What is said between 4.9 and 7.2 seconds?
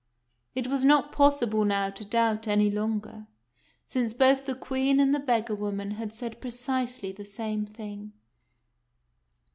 and the beggar woman had said precisely